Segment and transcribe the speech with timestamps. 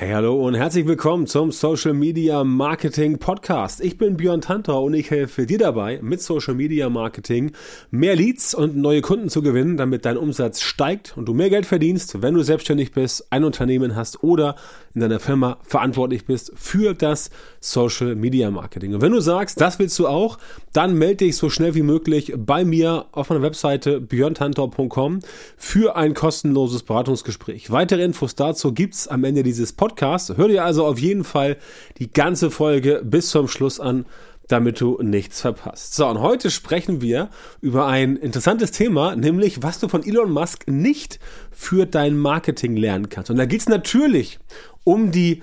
[0.00, 3.80] Hey, hallo und herzlich willkommen zum Social Media Marketing Podcast.
[3.80, 7.50] Ich bin Björn Tantor und ich helfe dir dabei, mit Social Media Marketing
[7.90, 11.66] mehr Leads und neue Kunden zu gewinnen, damit dein Umsatz steigt und du mehr Geld
[11.66, 14.54] verdienst, wenn du selbstständig bist, ein Unternehmen hast oder
[14.94, 18.94] in deiner Firma verantwortlich bist für das Social Media Marketing.
[18.94, 20.38] Und wenn du sagst, das willst du auch,
[20.72, 25.18] dann melde dich so schnell wie möglich bei mir auf meiner Webseite björntantor.com
[25.56, 27.72] für ein kostenloses Beratungsgespräch.
[27.72, 29.87] Weitere Infos dazu gibt's am Ende dieses Podcasts.
[29.96, 31.56] Hör dir also auf jeden Fall
[31.98, 34.06] die ganze Folge bis zum Schluss an
[34.48, 35.94] damit du nichts verpasst.
[35.94, 37.28] So, und heute sprechen wir
[37.60, 43.10] über ein interessantes Thema, nämlich was du von Elon Musk nicht für dein Marketing lernen
[43.10, 43.30] kannst.
[43.30, 44.38] Und da geht es natürlich
[44.84, 45.42] um die,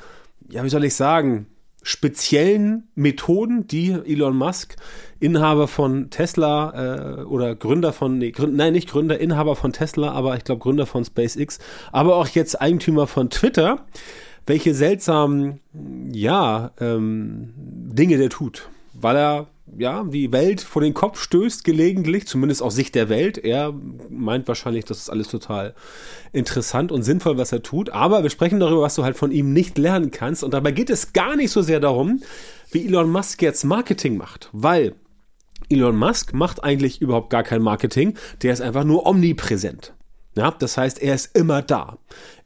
[0.50, 1.46] ja, wie soll ich sagen,
[1.84, 4.76] speziellen Methoden, die Elon Musk,
[5.20, 10.12] Inhaber von Tesla äh, oder Gründer von, nee, Gründ, nein, nicht Gründer, Inhaber von Tesla,
[10.12, 11.60] aber ich glaube Gründer von SpaceX,
[11.92, 13.86] aber auch jetzt Eigentümer von Twitter,
[14.46, 15.60] welche seltsamen,
[16.12, 18.70] ja, ähm, Dinge der tut.
[18.94, 23.38] Weil er ja, die Welt vor den Kopf stößt gelegentlich, zumindest aus Sicht der Welt.
[23.38, 23.74] Er
[24.10, 25.74] meint wahrscheinlich, das ist alles total
[26.32, 27.90] interessant und sinnvoll, was er tut.
[27.90, 30.44] Aber wir sprechen darüber, was du halt von ihm nicht lernen kannst.
[30.44, 32.22] Und dabei geht es gar nicht so sehr darum,
[32.72, 34.94] wie Elon Musk jetzt Marketing macht, weil
[35.70, 38.16] Elon Musk macht eigentlich überhaupt gar kein Marketing.
[38.44, 39.94] Der ist einfach nur omnipräsent.
[40.36, 41.98] Ja, das heißt, er ist immer da.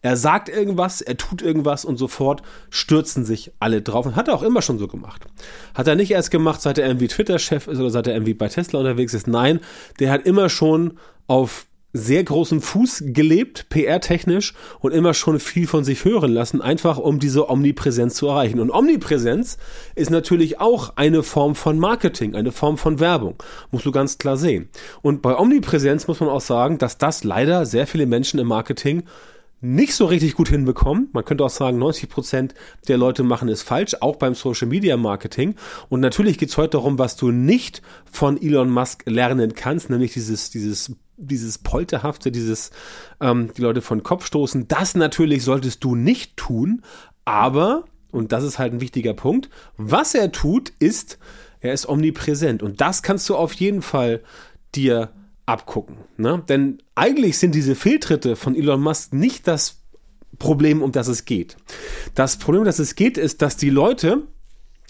[0.02, 4.36] Er sagt irgendwas, er tut irgendwas und sofort stürzen sich alle drauf und hat er
[4.36, 5.26] auch immer schon so gemacht.
[5.74, 8.48] Hat er nicht erst gemacht, seit er irgendwie Twitter-Chef ist oder seit er irgendwie bei
[8.48, 9.28] Tesla unterwegs ist.
[9.28, 9.60] Nein,
[10.00, 15.84] der hat immer schon auf sehr großen Fuß gelebt, PR-technisch und immer schon viel von
[15.84, 18.60] sich hören lassen, einfach um diese Omnipräsenz zu erreichen.
[18.60, 19.58] Und Omnipräsenz
[19.96, 23.36] ist natürlich auch eine Form von Marketing, eine Form von Werbung,
[23.72, 24.70] musst du ganz klar sehen.
[25.02, 29.04] Und bei Omnipräsenz muss man auch sagen, dass das leider sehr viele Menschen im Marketing
[29.62, 31.10] nicht so richtig gut hinbekommen.
[31.12, 32.54] Man könnte auch sagen, 90 Prozent
[32.88, 35.56] der Leute machen es falsch, auch beim Social Media Marketing.
[35.90, 40.14] Und natürlich geht es heute darum, was du nicht von Elon Musk lernen kannst, nämlich
[40.14, 42.72] dieses, dieses dieses Polterhafte, dieses
[43.22, 46.82] ähm, die Leute von Kopf stoßen, das natürlich solltest du nicht tun,
[47.26, 51.20] aber, und das ist halt ein wichtiger Punkt, was er tut, ist,
[51.60, 54.22] er ist omnipräsent und das kannst du auf jeden Fall
[54.74, 55.12] dir
[55.46, 55.98] abgucken.
[56.18, 56.44] Ne?
[56.48, 59.82] Denn eigentlich sind diese Fehltritte von Elon Musk nicht das
[60.38, 61.58] Problem, um das es geht.
[62.16, 64.28] Das Problem, um das es geht, ist, dass die Leute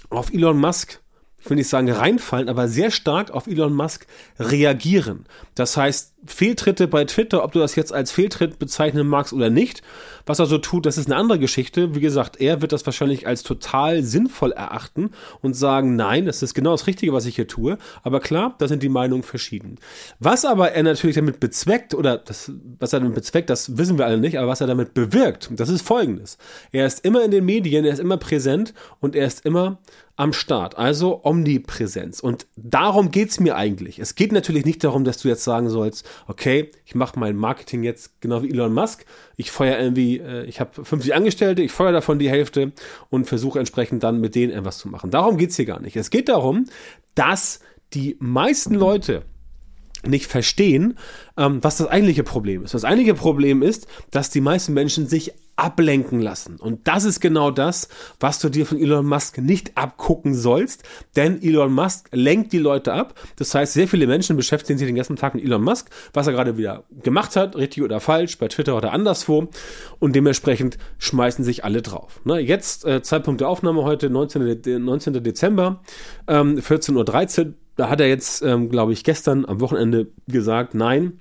[0.09, 1.01] auf Elon Musk
[1.41, 4.07] ich will nicht sagen reinfallen, aber sehr stark auf Elon Musk
[4.39, 5.25] reagieren.
[5.56, 9.81] Das heißt, Fehltritte bei Twitter, ob du das jetzt als Fehltritt bezeichnen magst oder nicht,
[10.25, 11.96] was er so tut, das ist eine andere Geschichte.
[11.96, 16.53] Wie gesagt, er wird das wahrscheinlich als total sinnvoll erachten und sagen, nein, das ist
[16.53, 17.78] genau das Richtige, was ich hier tue.
[18.03, 19.78] Aber klar, da sind die Meinungen verschieden.
[20.19, 24.06] Was aber er natürlich damit bezweckt, oder das, was er damit bezweckt, das wissen wir
[24.06, 26.38] alle nicht, aber was er damit bewirkt, das ist folgendes.
[26.72, 29.80] Er ist immer in den Medien, er ist immer präsent und er ist immer
[30.19, 30.78] am Start.
[30.78, 32.19] Also Omnipräsenz.
[32.19, 34.00] Und darum geht's mir eigentlich.
[34.00, 37.83] Es geht natürlich nicht darum, dass du jetzt sagen sollst, okay, ich mache mein Marketing
[37.83, 39.05] jetzt genau wie Elon Musk.
[39.37, 42.71] Ich feuer irgendwie, äh, ich habe 50 Angestellte, ich feuer davon die Hälfte
[43.09, 45.11] und versuche entsprechend dann mit denen etwas zu machen.
[45.11, 45.95] Darum geht's hier gar nicht.
[45.95, 46.65] Es geht darum,
[47.15, 47.59] dass
[47.93, 49.23] die meisten Leute
[50.05, 50.97] nicht verstehen,
[51.37, 52.73] ähm, was das eigentliche Problem ist.
[52.73, 56.55] Das eigentliche Problem ist, dass die meisten Menschen sich ablenken lassen.
[56.57, 57.89] Und das ist genau das,
[58.19, 60.83] was du dir von Elon Musk nicht abgucken sollst,
[61.15, 63.19] denn Elon Musk lenkt die Leute ab.
[63.35, 66.33] Das heißt, sehr viele Menschen beschäftigen sich den ganzen Tag mit Elon Musk, was er
[66.33, 69.49] gerade wieder gemacht hat, richtig oder falsch, bei Twitter oder anderswo.
[69.99, 72.21] Und dementsprechend schmeißen sich alle drauf.
[72.23, 74.61] Ne, jetzt, äh, Zeitpunkt der Aufnahme heute, 19.
[74.61, 75.21] De 19.
[75.21, 75.81] Dezember,
[76.27, 77.53] ähm, 14.13 Uhr.
[77.75, 81.19] Da hat er jetzt, ähm, glaube ich, gestern am Wochenende gesagt, nein,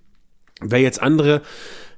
[0.60, 1.42] wer jetzt andere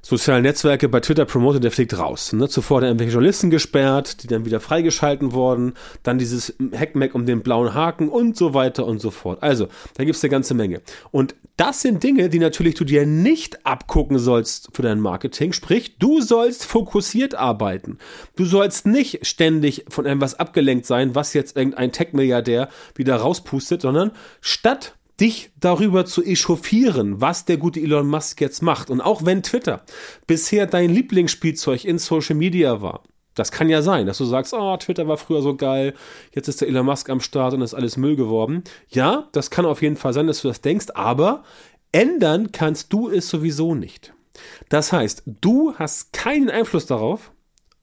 [0.01, 2.33] sozialen Netzwerke bei Twitter promotet, der fliegt raus.
[2.33, 2.49] Ne?
[2.49, 5.73] Zuvor hat er irgendwelche Journalisten gesperrt, die dann wieder freigeschalten wurden,
[6.03, 9.43] dann dieses Hackmack um den blauen Haken und so weiter und so fort.
[9.43, 10.81] Also, da gibt es eine ganze Menge.
[11.11, 15.53] Und das sind Dinge, die natürlich du dir nicht abgucken sollst für dein Marketing.
[15.53, 17.99] Sprich, du sollst fokussiert arbeiten.
[18.35, 24.11] Du sollst nicht ständig von irgendwas abgelenkt sein, was jetzt irgendein Tech-Milliardär wieder rauspustet, sondern
[24.39, 28.89] statt dich darüber zu echauffieren, was der gute Elon Musk jetzt macht.
[28.89, 29.83] Und auch wenn Twitter
[30.25, 33.03] bisher dein Lieblingsspielzeug in Social Media war,
[33.35, 35.93] das kann ja sein, dass du sagst, oh, Twitter war früher so geil,
[36.33, 38.63] jetzt ist der Elon Musk am Start und ist alles Müll geworden.
[38.89, 41.43] Ja, das kann auf jeden Fall sein, dass du das denkst, aber
[41.91, 44.13] ändern kannst du es sowieso nicht.
[44.69, 47.31] Das heißt, du hast keinen Einfluss darauf,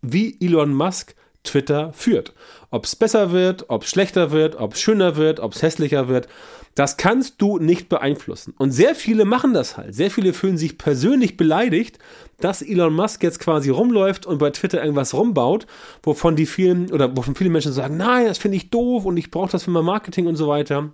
[0.02, 1.14] wie Elon Musk
[1.44, 2.34] Twitter führt.
[2.70, 6.08] Ob es besser wird, ob es schlechter wird, ob es schöner wird, ob es hässlicher
[6.08, 6.28] wird,
[6.78, 8.54] das kannst du nicht beeinflussen.
[8.56, 9.96] Und sehr viele machen das halt.
[9.96, 11.98] Sehr viele fühlen sich persönlich beleidigt,
[12.38, 15.66] dass Elon Musk jetzt quasi rumläuft und bei Twitter irgendwas rumbaut,
[16.04, 19.32] wovon die vielen oder wovon viele Menschen sagen, nein, das finde ich doof und ich
[19.32, 20.92] brauche das für mein Marketing und so weiter.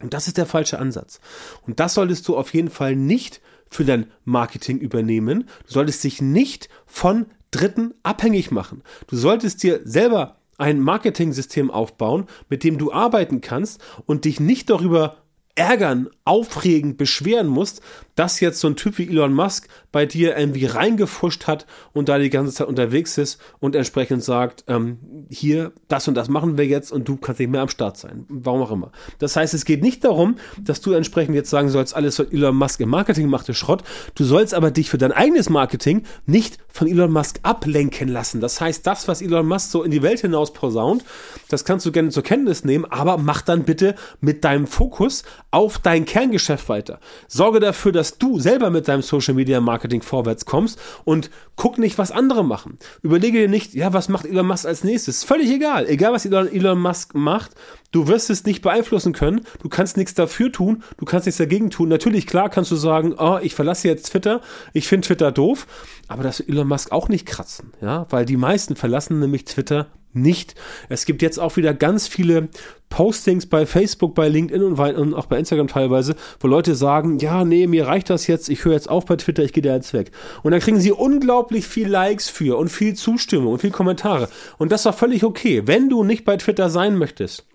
[0.00, 1.20] Und das ist der falsche Ansatz.
[1.68, 3.40] Und das solltest du auf jeden Fall nicht
[3.70, 5.48] für dein Marketing übernehmen.
[5.66, 8.82] Du solltest dich nicht von Dritten abhängig machen.
[9.06, 14.70] Du solltest dir selber ein Marketing-System aufbauen, mit dem du arbeiten kannst und dich nicht
[14.70, 15.16] darüber
[15.54, 17.82] ärgern, aufregen, beschweren musst,
[18.14, 22.18] dass jetzt so ein Typ wie Elon Musk bei dir irgendwie reingefuscht hat und da
[22.18, 24.98] die ganze Zeit unterwegs ist und entsprechend sagt, ähm,
[25.30, 28.24] hier, das und das machen wir jetzt und du kannst nicht mehr am Start sein.
[28.28, 28.92] Warum auch immer.
[29.18, 32.56] Das heißt, es geht nicht darum, dass du entsprechend jetzt sagen sollst, alles, was Elon
[32.56, 33.82] Musk im Marketing macht, ist Schrott.
[34.14, 38.40] Du sollst aber dich für dein eigenes Marketing nicht von Elon Musk ablenken lassen.
[38.40, 41.04] Das heißt, das, was Elon Musk so in die Welt hinaus posaunt,
[41.48, 45.78] das kannst du gerne zur Kenntnis nehmen, aber mach dann bitte mit deinem Fokus auf
[45.78, 46.98] dein Kerngeschäft weiter.
[47.28, 51.98] Sorge dafür, dass du selber mit deinem Social Media Marketing vorwärts kommst und guck nicht,
[51.98, 52.78] was andere machen.
[53.02, 55.24] Überlege dir nicht, ja, was macht Elon Musk als nächstes?
[55.24, 55.86] Völlig egal.
[55.88, 57.52] Egal, was Elon, Musk macht,
[57.92, 59.42] du wirst es nicht beeinflussen können.
[59.62, 60.82] Du kannst nichts dafür tun.
[60.96, 61.88] Du kannst nichts dagegen tun.
[61.88, 64.40] Natürlich, klar, kannst du sagen, oh, ich verlasse jetzt Twitter.
[64.72, 65.66] Ich finde Twitter doof.
[66.08, 67.72] Aber das Elon Musk auch nicht kratzen.
[67.80, 70.54] Ja, weil die meisten verlassen nämlich Twitter nicht.
[70.88, 72.48] Es gibt jetzt auch wieder ganz viele
[72.88, 77.66] Postings bei Facebook, bei LinkedIn und, auch bei Instagram teilweise, wo Leute sagen, ja, nee,
[77.66, 80.10] mir reicht das jetzt, ich höre jetzt auf bei Twitter, ich gehe da jetzt weg.
[80.42, 84.28] Und da kriegen sie unglaublich viel Likes für und viel Zustimmung und viel Kommentare.
[84.58, 85.62] Und das war völlig okay.
[85.66, 87.46] Wenn du nicht bei Twitter sein möchtest,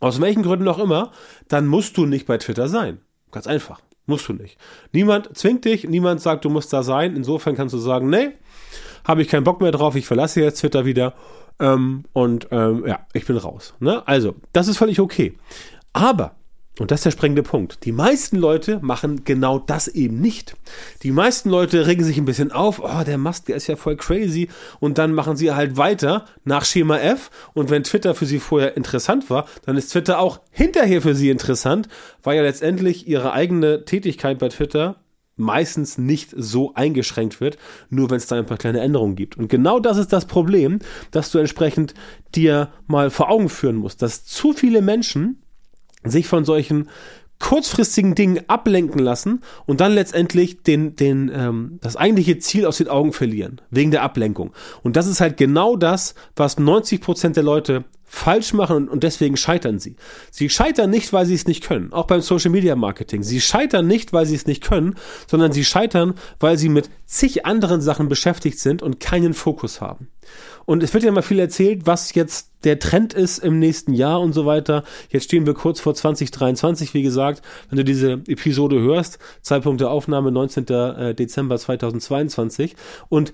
[0.00, 1.12] aus welchen Gründen auch immer,
[1.48, 2.98] dann musst du nicht bei Twitter sein.
[3.30, 3.80] Ganz einfach.
[4.06, 4.56] Musst du nicht.
[4.92, 7.16] Niemand zwingt dich, niemand sagt, du musst da sein.
[7.16, 8.32] Insofern kannst du sagen, nee,
[9.04, 11.14] habe ich keinen Bock mehr drauf, ich verlasse jetzt Twitter wieder
[11.58, 13.74] ähm, und ähm, ja, ich bin raus.
[13.80, 14.06] Ne?
[14.06, 15.38] Also, das ist völlig okay.
[15.92, 16.36] Aber,
[16.78, 20.56] und das ist der springende Punkt, die meisten Leute machen genau das eben nicht.
[21.02, 23.96] Die meisten Leute regen sich ein bisschen auf, oh, der Musk, der ist ja voll
[23.96, 24.48] crazy.
[24.78, 27.30] Und dann machen sie halt weiter nach Schema F.
[27.54, 31.30] Und wenn Twitter für sie vorher interessant war, dann ist Twitter auch hinterher für sie
[31.30, 31.88] interessant,
[32.22, 34.96] weil ja letztendlich ihre eigene Tätigkeit bei Twitter
[35.36, 37.58] meistens nicht so eingeschränkt wird,
[37.90, 39.36] nur wenn es da ein paar kleine Änderungen gibt.
[39.36, 40.78] Und genau das ist das Problem,
[41.10, 41.94] dass du entsprechend
[42.34, 45.42] dir mal vor Augen führen musst, dass zu viele Menschen
[46.04, 46.88] sich von solchen
[47.38, 52.88] kurzfristigen Dingen ablenken lassen und dann letztendlich den, den, ähm, das eigentliche Ziel aus den
[52.88, 54.52] Augen verlieren, wegen der Ablenkung.
[54.82, 59.36] Und das ist halt genau das, was 90 Prozent der Leute falsch machen und deswegen
[59.36, 59.96] scheitern sie.
[60.30, 63.22] Sie scheitern nicht, weil sie es nicht können, auch beim Social Media Marketing.
[63.22, 64.94] Sie scheitern nicht, weil sie es nicht können,
[65.26, 70.08] sondern sie scheitern, weil sie mit zig anderen Sachen beschäftigt sind und keinen Fokus haben.
[70.64, 74.20] Und es wird ja mal viel erzählt, was jetzt der Trend ist im nächsten Jahr
[74.20, 74.82] und so weiter.
[75.10, 77.42] Jetzt stehen wir kurz vor 2023, wie gesagt.
[77.70, 80.66] Wenn du diese Episode hörst, Zeitpunkt der Aufnahme 19.
[80.66, 82.74] Äh, Dezember 2022.
[83.08, 83.32] Und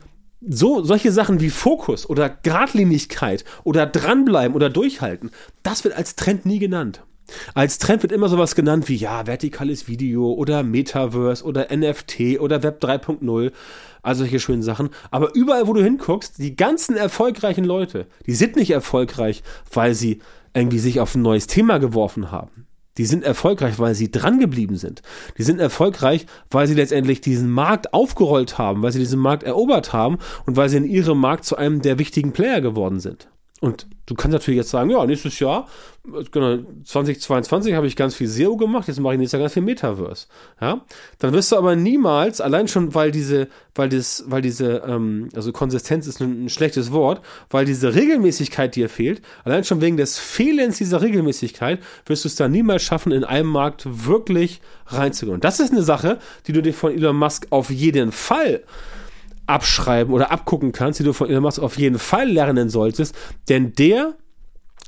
[0.48, 5.30] so solche Sachen wie Fokus oder Gradlinigkeit oder dranbleiben oder durchhalten,
[5.62, 7.02] das wird als Trend nie genannt.
[7.54, 12.62] Als Trend wird immer sowas genannt wie ja, vertikales Video oder Metaverse oder NFT oder
[12.62, 13.52] Web 3.0,
[14.02, 14.90] also solche schönen Sachen.
[15.10, 19.42] Aber überall, wo du hinguckst, die ganzen erfolgreichen Leute, die sind nicht erfolgreich,
[19.72, 20.20] weil sie
[20.54, 22.66] irgendwie sich auf ein neues Thema geworfen haben.
[22.98, 25.02] Die sind erfolgreich, weil sie dran geblieben sind.
[25.38, 29.92] Die sind erfolgreich, weil sie letztendlich diesen Markt aufgerollt haben, weil sie diesen Markt erobert
[29.92, 33.28] haben und weil sie in ihrem Markt zu einem der wichtigen Player geworden sind.
[33.62, 35.69] Und du kannst natürlich jetzt sagen, ja, nächstes Jahr,
[36.32, 39.62] genau, 2022 habe ich ganz viel SEO gemacht, jetzt mache ich nächstes Jahr ganz viel
[39.62, 40.26] Metaverse.
[40.60, 40.81] Ja?
[41.20, 45.52] Dann wirst du aber niemals, allein schon, weil diese, weil das, weil diese, ähm, also
[45.52, 50.19] Konsistenz ist ein, ein schlechtes Wort, weil diese Regelmäßigkeit dir fehlt, allein schon wegen des
[50.19, 55.36] Fehlens dieser Regelmäßigkeit, wirst du es dann niemals schaffen, in einem Markt wirklich reinzugehen.
[55.36, 58.64] Und das ist eine Sache, die du dir von Elon Musk auf jeden Fall
[59.46, 63.15] abschreiben oder abgucken kannst, die du von Elon Musk auf jeden Fall lernen solltest,
[63.49, 64.15] denn der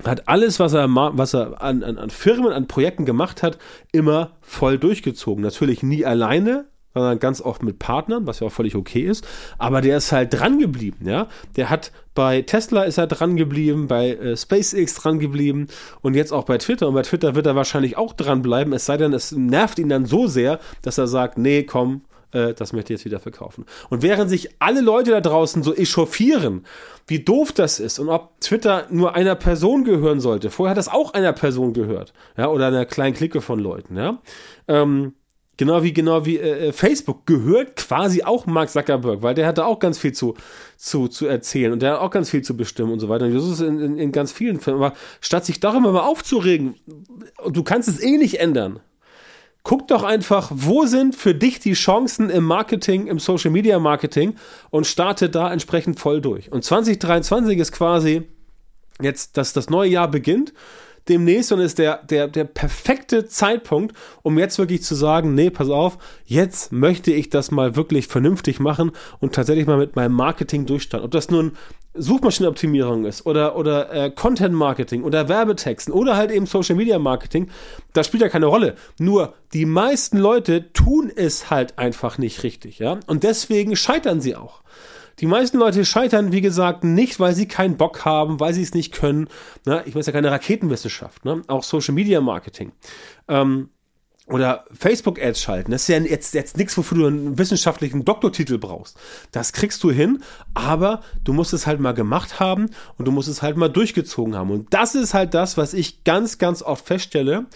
[0.02, 3.58] hat alles, was er, was er an, an, an Firmen, an Projekten gemacht hat,
[3.92, 5.42] immer voll durchgezogen.
[5.42, 9.26] Natürlich nie alleine, sondern ganz oft mit Partnern, was ja auch völlig okay ist.
[9.58, 11.28] Aber der ist halt dran geblieben, ja.
[11.56, 15.68] Der hat bei Tesla ist er dran geblieben, bei äh, SpaceX dran geblieben
[16.00, 16.88] und jetzt auch bei Twitter.
[16.88, 19.88] Und bei Twitter wird er wahrscheinlich auch dran bleiben, es sei denn, es nervt ihn
[19.88, 22.02] dann so sehr, dass er sagt, nee, komm,
[22.34, 23.64] äh, das möchte ich jetzt wieder verkaufen.
[23.90, 26.64] Und während sich alle Leute da draußen so echauffieren,
[27.06, 30.50] wie doof das ist und ob Twitter nur einer Person gehören sollte.
[30.50, 34.18] Vorher hat das auch einer Person gehört, ja, oder einer kleinen Clique von Leuten, ja.
[34.68, 35.14] Ähm,
[35.56, 39.66] Genau wie, genau wie äh, äh, Facebook gehört quasi auch Mark Zuckerberg, weil der hatte
[39.66, 40.34] auch ganz viel zu,
[40.76, 43.26] zu, zu erzählen und der hat auch ganz viel zu bestimmen und so weiter.
[43.26, 44.78] Und das ist in, in, in ganz vielen Fällen.
[44.78, 46.74] Aber statt sich darüber mal aufzuregen,
[47.48, 48.80] du kannst es eh nicht ändern.
[49.64, 54.36] Guck doch einfach, wo sind für dich die Chancen im Marketing, im Social Media Marketing
[54.70, 56.52] und starte da entsprechend voll durch.
[56.52, 58.28] Und 2023 ist quasi
[59.00, 60.52] jetzt, dass das neue Jahr beginnt
[61.08, 65.68] demnächst und ist der, der, der perfekte Zeitpunkt, um jetzt wirklich zu sagen, nee, pass
[65.68, 70.66] auf, jetzt möchte ich das mal wirklich vernünftig machen und tatsächlich mal mit meinem Marketing
[70.66, 71.04] durchstarten.
[71.04, 71.52] Ob das nun
[71.94, 77.48] Suchmaschinenoptimierung ist oder, oder äh, Content Marketing oder Werbetexten oder halt eben Social Media Marketing,
[77.92, 78.74] das spielt ja keine Rolle.
[78.98, 82.98] Nur die meisten Leute tun es halt einfach nicht richtig, ja.
[83.06, 84.62] Und deswegen scheitern sie auch.
[85.20, 88.74] Die meisten Leute scheitern, wie gesagt, nicht, weil sie keinen Bock haben, weil sie es
[88.74, 89.28] nicht können.
[89.64, 91.42] Na, ich weiß ja keine Raketenwissenschaft, ne?
[91.46, 92.72] auch Social Media Marketing.
[93.28, 93.70] Ähm,
[94.26, 95.72] oder Facebook-Ads schalten.
[95.72, 98.96] Das ist ja jetzt, jetzt nichts, wofür du einen wissenschaftlichen Doktortitel brauchst.
[99.32, 100.22] Das kriegst du hin,
[100.54, 104.34] aber du musst es halt mal gemacht haben und du musst es halt mal durchgezogen
[104.34, 104.50] haben.
[104.50, 107.46] Und das ist halt das, was ich ganz, ganz oft feststelle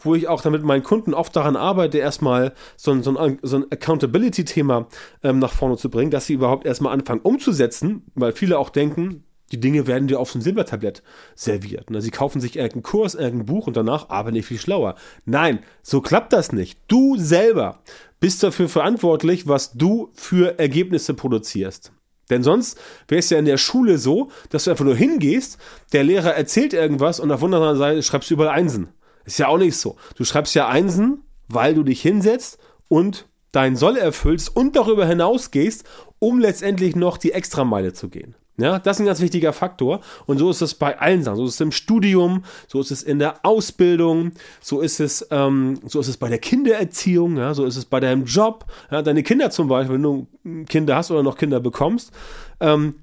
[0.00, 3.56] wo ich auch damit meinen Kunden oft daran arbeite, erstmal so ein, so ein, so
[3.58, 4.86] ein Accountability-Thema
[5.22, 9.24] ähm, nach vorne zu bringen, dass sie überhaupt erstmal anfangen umzusetzen, weil viele auch denken,
[9.52, 11.02] die Dinge werden dir auf ein Silbertablett
[11.34, 11.90] serviert.
[11.90, 12.00] Ne?
[12.02, 14.94] Sie kaufen sich irgendeinen Kurs, irgendein Buch und danach arbeiten nicht viel schlauer.
[15.24, 16.78] Nein, so klappt das nicht.
[16.88, 17.80] Du selber
[18.20, 21.92] bist dafür verantwortlich, was du für Ergebnisse produzierst.
[22.30, 25.58] Denn sonst wäre es ja in der Schule so, dass du einfach nur hingehst,
[25.92, 28.88] der Lehrer erzählt irgendwas und auf wundersamer Seite schreibst du überall Einsen.
[29.24, 29.96] Ist ja auch nicht so.
[30.16, 35.84] Du schreibst ja Einsen, weil du dich hinsetzt und dein Soll erfüllst und darüber hinausgehst,
[36.18, 38.34] um letztendlich noch die Extrameile zu gehen.
[38.58, 40.00] Ja, das ist ein ganz wichtiger Faktor.
[40.26, 41.36] Und so ist es bei allen Sachen.
[41.36, 45.78] So ist es im Studium, so ist es in der Ausbildung, so ist es, ähm,
[45.86, 48.66] so ist es bei der Kindererziehung, ja, so ist es bei deinem Job.
[48.90, 50.26] Ja, deine Kinder zum Beispiel, wenn du
[50.66, 52.10] Kinder hast oder noch Kinder bekommst,
[52.58, 52.96] ähm,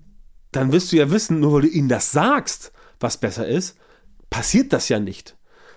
[0.52, 3.78] dann wirst du ja wissen, nur weil du ihnen das sagst, was besser ist,
[4.30, 5.36] passiert das ja nicht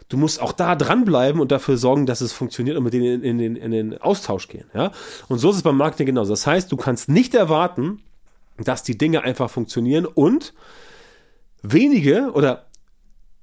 [0.09, 3.39] du musst auch da dranbleiben und dafür sorgen, dass es funktioniert und mit denen in,
[3.39, 4.65] in, in, den Austausch gehen.
[4.75, 4.91] Ja?
[5.29, 6.33] Und so ist es beim Marketing genauso.
[6.33, 8.03] Das heißt, du kannst nicht erwarten,
[8.59, 10.55] dass die Dinge einfach funktionieren und
[11.63, 12.67] wenige oder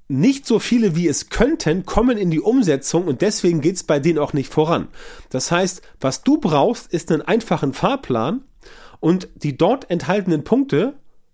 [0.08, 4.00] nicht so viele, wie es könnten, kommen in die Umsetzung und deswegen geht es bei
[4.00, 4.88] denen auch nicht voran.
[5.30, 8.44] Das heißt, was du brauchst, ist einen einfachen Fahrplan
[9.00, 10.94] und die dort enthaltenen Punkte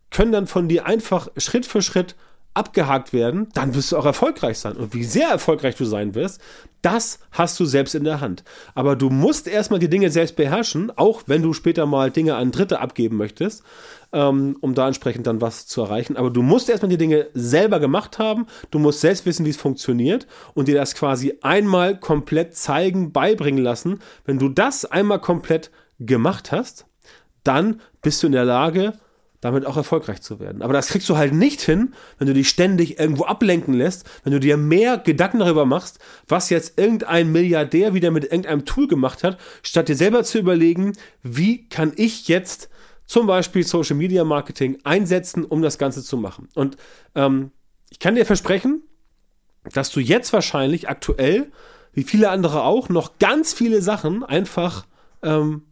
[0.09, 2.15] können dann von dir einfach Schritt für Schritt
[2.53, 4.75] abgehakt werden, dann wirst du auch erfolgreich sein.
[4.75, 6.41] Und wie sehr erfolgreich du sein wirst,
[6.81, 8.43] das hast du selbst in der Hand.
[8.73, 12.51] Aber du musst erstmal die Dinge selbst beherrschen, auch wenn du später mal Dinge an
[12.51, 13.63] Dritte abgeben möchtest,
[14.11, 16.17] ähm, um da entsprechend dann was zu erreichen.
[16.17, 19.57] Aber du musst erstmal die Dinge selber gemacht haben, du musst selbst wissen, wie es
[19.57, 23.99] funktioniert und dir das quasi einmal komplett zeigen, beibringen lassen.
[24.25, 26.85] Wenn du das einmal komplett gemacht hast,
[27.43, 28.93] dann bist du in der Lage,
[29.41, 30.61] damit auch erfolgreich zu werden.
[30.61, 34.31] Aber das kriegst du halt nicht hin, wenn du dich ständig irgendwo ablenken lässt, wenn
[34.31, 39.23] du dir mehr Gedanken darüber machst, was jetzt irgendein Milliardär wieder mit irgendeinem Tool gemacht
[39.23, 40.93] hat, statt dir selber zu überlegen,
[41.23, 42.69] wie kann ich jetzt
[43.07, 46.47] zum Beispiel Social Media Marketing einsetzen, um das Ganze zu machen.
[46.53, 46.77] Und
[47.15, 47.51] ähm,
[47.89, 48.83] ich kann dir versprechen,
[49.73, 51.51] dass du jetzt wahrscheinlich aktuell,
[51.93, 54.85] wie viele andere auch, noch ganz viele Sachen einfach
[55.23, 55.63] ähm,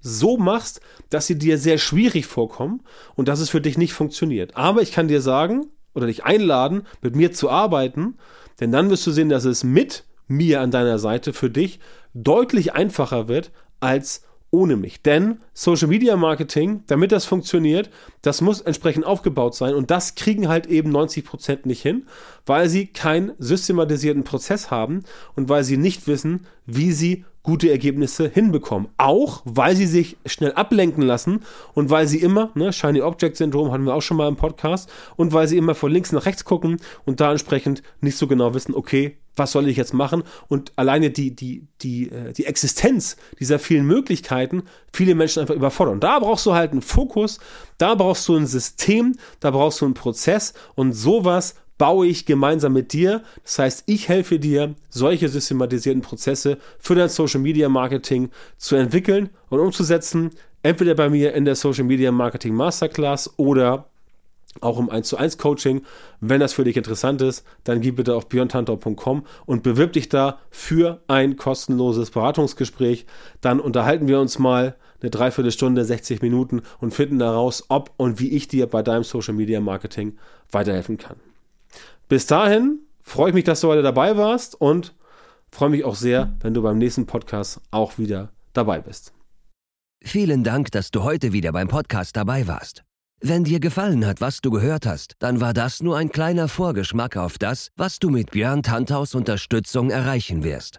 [0.00, 2.82] so machst, dass sie dir sehr schwierig vorkommen
[3.14, 4.56] und dass es für dich nicht funktioniert.
[4.56, 8.18] Aber ich kann dir sagen oder dich einladen, mit mir zu arbeiten,
[8.60, 11.80] denn dann wirst du sehen, dass es mit mir an deiner Seite für dich
[12.14, 13.50] deutlich einfacher wird
[13.80, 15.02] als ohne mich.
[15.02, 17.90] Denn Social Media Marketing, damit das funktioniert,
[18.22, 22.06] das muss entsprechend aufgebaut sein und das kriegen halt eben 90 Prozent nicht hin,
[22.46, 25.02] weil sie keinen systematisierten Prozess haben
[25.34, 28.88] und weil sie nicht wissen, wie sie gute Ergebnisse hinbekommen.
[28.98, 33.70] Auch weil sie sich schnell ablenken lassen und weil sie immer, ne, Shiny Object Syndrom
[33.70, 36.44] hatten wir auch schon mal im Podcast, und weil sie immer von links nach rechts
[36.44, 40.24] gucken und da entsprechend nicht so genau wissen, okay, was soll ich jetzt machen?
[40.48, 46.00] Und alleine die, die, die, äh, die Existenz dieser vielen Möglichkeiten viele Menschen einfach überfordern.
[46.00, 47.38] Da brauchst du halt einen Fokus,
[47.78, 52.72] da brauchst du ein System, da brauchst du einen Prozess und sowas baue ich gemeinsam
[52.72, 53.22] mit dir.
[53.42, 59.30] Das heißt, ich helfe dir, solche systematisierten Prozesse für dein Social Media Marketing zu entwickeln
[59.50, 60.30] und umzusetzen.
[60.62, 63.86] Entweder bei mir in der Social Media Marketing Masterclass oder
[64.60, 65.82] auch im 1 zu 1 Coaching.
[66.20, 70.38] Wenn das für dich interessant ist, dann geh bitte auf björntantor.com und bewirb dich da
[70.50, 73.06] für ein kostenloses Beratungsgespräch.
[73.40, 78.30] Dann unterhalten wir uns mal eine Dreiviertelstunde, 60 Minuten und finden daraus, ob und wie
[78.30, 80.16] ich dir bei deinem Social Media Marketing
[80.50, 81.16] weiterhelfen kann.
[82.08, 84.94] Bis dahin freue ich mich, dass du heute dabei warst und
[85.56, 89.12] Freue mich auch sehr, wenn du beim nächsten Podcast auch wieder dabei bist.
[90.04, 92.84] Vielen Dank, dass du heute wieder beim Podcast dabei warst.
[93.20, 97.16] Wenn dir gefallen hat, was du gehört hast, dann war das nur ein kleiner Vorgeschmack
[97.16, 100.78] auf das, was du mit Björn Tanthaus Unterstützung erreichen wirst.